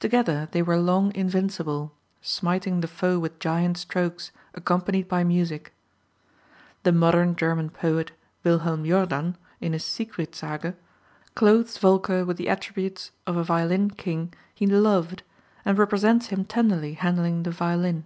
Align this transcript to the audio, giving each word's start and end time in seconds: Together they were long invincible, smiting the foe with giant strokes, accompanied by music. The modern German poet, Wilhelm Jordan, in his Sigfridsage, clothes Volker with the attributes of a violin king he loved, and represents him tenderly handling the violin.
Together 0.00 0.48
they 0.50 0.60
were 0.60 0.76
long 0.76 1.14
invincible, 1.14 1.92
smiting 2.20 2.80
the 2.80 2.88
foe 2.88 3.16
with 3.20 3.38
giant 3.38 3.78
strokes, 3.78 4.32
accompanied 4.54 5.06
by 5.06 5.22
music. 5.22 5.72
The 6.82 6.90
modern 6.90 7.36
German 7.36 7.70
poet, 7.70 8.10
Wilhelm 8.42 8.84
Jordan, 8.84 9.36
in 9.60 9.72
his 9.72 9.84
Sigfridsage, 9.84 10.74
clothes 11.36 11.78
Volker 11.78 12.24
with 12.24 12.38
the 12.38 12.48
attributes 12.48 13.12
of 13.24 13.36
a 13.36 13.44
violin 13.44 13.90
king 13.92 14.34
he 14.52 14.66
loved, 14.66 15.22
and 15.64 15.78
represents 15.78 16.26
him 16.30 16.44
tenderly 16.44 16.94
handling 16.94 17.44
the 17.44 17.52
violin. 17.52 18.04